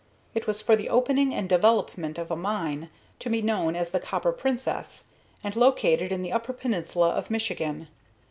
[0.33, 3.99] It was for the opening and development of a mine, to be known as the
[3.99, 5.03] "Copper Princess,"
[5.43, 7.87] and located in the upper peninsula of Michigan.